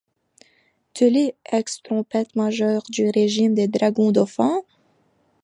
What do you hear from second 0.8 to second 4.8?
Teller, ex-trompette-major du régiment des dragons Dauphin?